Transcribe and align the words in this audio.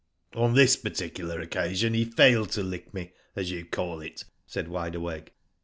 '^ 0.33 0.39
On 0.41 0.55
this 0.55 0.75
particular 0.75 1.39
occasion 1.41 1.93
he 1.93 2.05
failed 2.05 2.49
to 2.53 2.63
lick 2.63 2.91
me 2.91 3.13
as 3.35 3.51
you 3.51 3.63
call 3.65 4.01
it," 4.01 4.23
said 4.47 4.67
Wide 4.67 4.95
Awake. 4.95 5.33